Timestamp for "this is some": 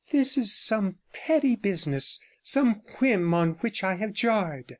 0.09-0.97